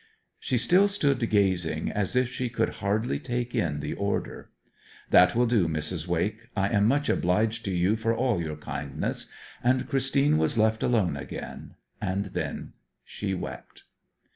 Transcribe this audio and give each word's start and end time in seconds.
She 0.39 0.57
still 0.57 0.87
stood 0.87 1.19
gazing, 1.29 1.91
as 1.91 2.15
if 2.15 2.27
she 2.27 2.49
could 2.49 2.69
hardly 2.81 3.19
take 3.19 3.53
in 3.53 3.81
the 3.81 3.93
order. 3.93 4.49
'That 5.11 5.35
will 5.35 5.45
do, 5.45 5.67
Mrs. 5.67 6.07
Wake. 6.07 6.47
I 6.57 6.69
am 6.69 6.87
much 6.87 7.07
obliged 7.07 7.63
to 7.65 7.71
you 7.71 7.95
for 7.95 8.11
all 8.15 8.41
your 8.41 8.55
kindness.' 8.57 9.29
And 9.63 9.87
Christine 9.87 10.39
was 10.39 10.57
left 10.57 10.81
alone 10.81 11.15
again, 11.17 11.75
and 12.01 12.25
then 12.33 12.73
she 13.05 13.35
wept. 13.35 13.83